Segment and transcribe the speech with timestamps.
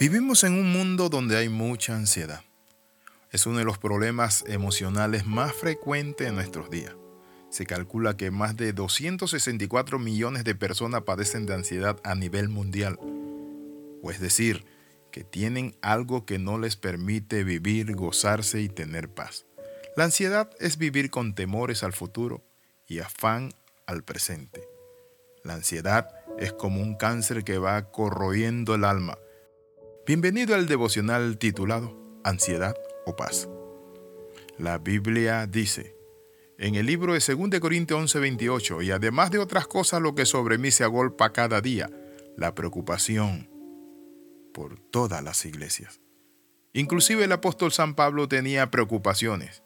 [0.00, 2.40] Vivimos en un mundo donde hay mucha ansiedad.
[3.32, 6.94] Es uno de los problemas emocionales más frecuentes en nuestros días.
[7.50, 12.98] Se calcula que más de 264 millones de personas padecen de ansiedad a nivel mundial.
[14.02, 14.64] O es decir,
[15.12, 19.44] que tienen algo que no les permite vivir, gozarse y tener paz.
[19.98, 22.42] La ansiedad es vivir con temores al futuro
[22.86, 23.50] y afán
[23.84, 24.66] al presente.
[25.44, 26.08] La ansiedad
[26.38, 29.18] es como un cáncer que va corroyendo el alma.
[30.06, 32.74] Bienvenido al devocional titulado Ansiedad
[33.04, 33.48] o Paz.
[34.58, 35.94] La Biblia dice
[36.58, 40.56] en el libro de 2 Corintios 11:28, y además de otras cosas lo que sobre
[40.56, 41.90] mí se agolpa cada día,
[42.36, 43.50] la preocupación
[44.54, 46.00] por todas las iglesias.
[46.72, 49.62] Inclusive el apóstol San Pablo tenía preocupaciones,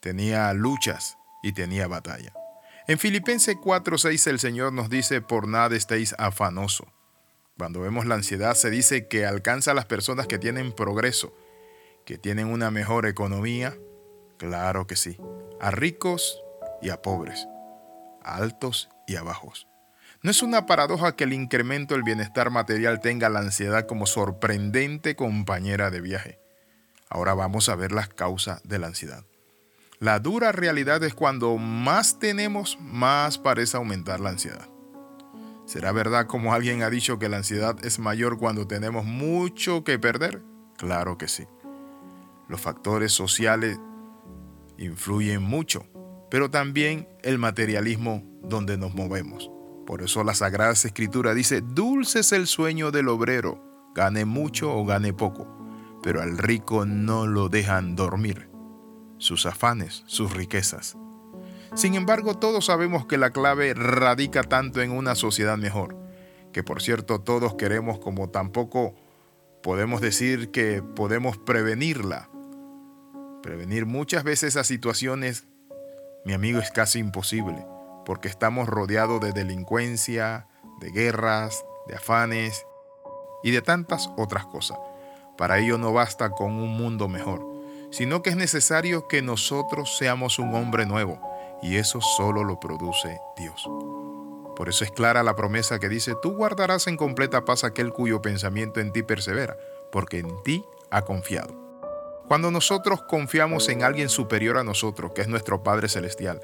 [0.00, 2.32] tenía luchas y tenía batalla.
[2.86, 6.86] En Filipenses 4:6 el Señor nos dice, por nada estéis afanoso.
[7.56, 11.32] Cuando vemos la ansiedad se dice que alcanza a las personas que tienen progreso,
[12.04, 13.76] que tienen una mejor economía.
[14.38, 15.18] Claro que sí.
[15.60, 16.42] A ricos
[16.82, 17.46] y a pobres,
[18.22, 19.68] a altos y a bajos.
[20.22, 25.14] No es una paradoja que el incremento del bienestar material tenga la ansiedad como sorprendente
[25.14, 26.40] compañera de viaje.
[27.08, 29.24] Ahora vamos a ver las causas de la ansiedad.
[30.00, 34.73] La dura realidad es cuando más tenemos, más parece aumentar la ansiedad.
[35.66, 39.98] ¿Será verdad como alguien ha dicho que la ansiedad es mayor cuando tenemos mucho que
[39.98, 40.42] perder?
[40.76, 41.44] Claro que sí.
[42.48, 43.78] Los factores sociales
[44.76, 45.86] influyen mucho,
[46.30, 49.50] pero también el materialismo donde nos movemos.
[49.86, 53.62] Por eso la Sagrada Escritura dice, dulce es el sueño del obrero,
[53.94, 55.46] gane mucho o gane poco,
[56.02, 58.50] pero al rico no lo dejan dormir
[59.18, 60.96] sus afanes, sus riquezas.
[61.74, 65.96] Sin embargo, todos sabemos que la clave radica tanto en una sociedad mejor,
[66.52, 68.94] que por cierto todos queremos como tampoco
[69.60, 72.30] podemos decir que podemos prevenirla.
[73.42, 75.48] Prevenir muchas veces esas situaciones,
[76.24, 77.66] mi amigo, es casi imposible,
[78.06, 80.46] porque estamos rodeados de delincuencia,
[80.80, 82.64] de guerras, de afanes
[83.42, 84.78] y de tantas otras cosas.
[85.36, 87.54] Para ello no basta con un mundo mejor
[87.94, 91.20] sino que es necesario que nosotros seamos un hombre nuevo,
[91.64, 93.66] y eso solo lo produce Dios.
[94.54, 98.20] Por eso es clara la promesa que dice, tú guardarás en completa paz aquel cuyo
[98.20, 99.56] pensamiento en ti persevera,
[99.90, 101.54] porque en ti ha confiado.
[102.28, 106.42] Cuando nosotros confiamos en alguien superior a nosotros, que es nuestro Padre Celestial,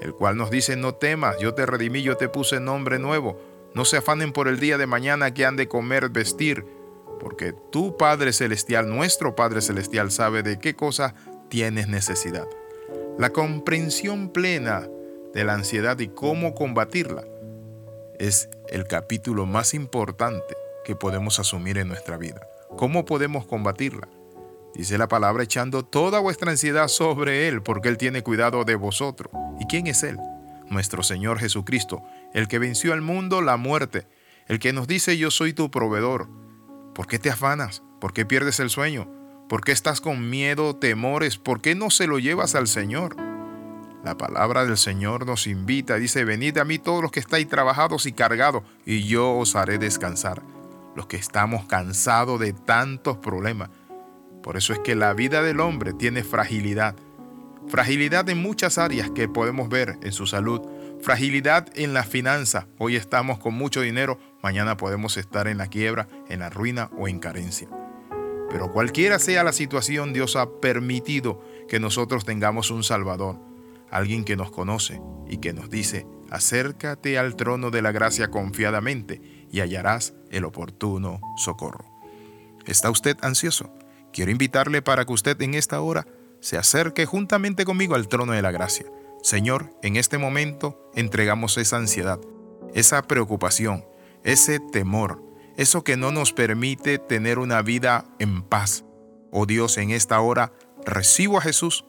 [0.00, 3.38] el cual nos dice, no temas, yo te redimí, yo te puse nombre nuevo,
[3.72, 6.66] no se afanen por el día de mañana que han de comer, vestir,
[7.20, 11.14] porque tu Padre Celestial, nuestro Padre Celestial, sabe de qué cosa
[11.48, 12.48] tienes necesidad.
[13.20, 14.88] La comprensión plena
[15.34, 17.22] de la ansiedad y cómo combatirla
[18.18, 22.40] es el capítulo más importante que podemos asumir en nuestra vida.
[22.78, 24.08] ¿Cómo podemos combatirla?
[24.74, 29.30] Dice la palabra echando toda vuestra ansiedad sobre Él, porque Él tiene cuidado de vosotros.
[29.60, 30.16] ¿Y quién es Él?
[30.70, 34.06] Nuestro Señor Jesucristo, el que venció al mundo la muerte,
[34.48, 36.26] el que nos dice yo soy tu proveedor,
[36.94, 37.82] ¿Por qué te afanas?
[38.00, 39.19] ¿Por qué pierdes el sueño?
[39.50, 41.36] ¿Por qué estás con miedo, temores?
[41.36, 43.16] ¿Por qué no se lo llevas al Señor?
[44.04, 48.06] La palabra del Señor nos invita, dice, venid a mí todos los que estáis trabajados
[48.06, 50.40] y cargados, y yo os haré descansar.
[50.94, 53.70] Los que estamos cansados de tantos problemas.
[54.40, 56.94] Por eso es que la vida del hombre tiene fragilidad.
[57.66, 60.60] Fragilidad en muchas áreas que podemos ver en su salud,
[61.02, 62.68] Fragilidad en la finanza.
[62.78, 67.08] Hoy estamos con mucho dinero, mañana podemos estar en la quiebra, en la ruina o
[67.08, 67.68] en carencia.
[68.50, 73.38] Pero cualquiera sea la situación, Dios ha permitido que nosotros tengamos un Salvador,
[73.90, 79.22] alguien que nos conoce y que nos dice, acércate al trono de la gracia confiadamente
[79.50, 81.84] y hallarás el oportuno socorro.
[82.66, 83.72] ¿Está usted ansioso?
[84.12, 86.06] Quiero invitarle para que usted en esta hora
[86.40, 88.86] se acerque juntamente conmigo al trono de la gracia
[89.22, 92.18] Señor, en este momento entregamos esa ansiedad,
[92.72, 93.84] esa preocupación,
[94.24, 95.22] ese temor,
[95.60, 98.82] eso que no nos permite tener una vida en paz.
[99.30, 100.54] Oh Dios, en esta hora
[100.86, 101.84] recibo a Jesús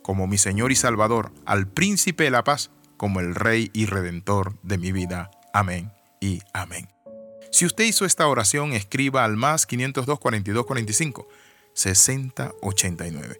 [0.00, 4.58] como mi Señor y Salvador, al príncipe de la paz, como el Rey y Redentor
[4.62, 5.30] de mi vida.
[5.52, 6.88] Amén y amén.
[7.52, 11.28] Si usted hizo esta oración, escriba al más 502 42 45
[11.74, 13.38] 60 89.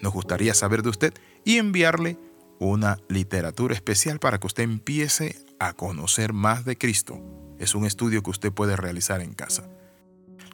[0.00, 2.18] Nos gustaría saber de usted y enviarle
[2.58, 7.22] una literatura especial para que usted empiece a conocer más de Cristo.
[7.60, 9.68] Es un estudio que usted puede realizar en casa.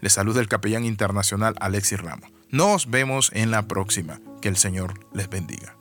[0.00, 2.30] Le saluda el capellán internacional Alexis Ramos.
[2.50, 4.20] Nos vemos en la próxima.
[4.42, 5.75] Que el Señor les bendiga.